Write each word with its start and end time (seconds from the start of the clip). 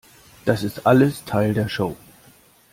Das 0.45 0.63
ist 0.63 0.87
alles 0.87 1.25
Teil 1.25 1.53
der 1.53 1.69
Show. 1.69 1.95